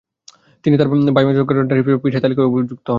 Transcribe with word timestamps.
তিনি 0.65 0.75
তার 0.77 0.87
ভাই 1.15 1.25
মাজাৎচোর 1.27 1.47
গ্যারেন্টার 1.49 1.77
হিসেবে 1.79 2.01
পিসায় 2.03 2.23
তালিকাভুক্ত 2.23 2.71
হন। 2.71 2.89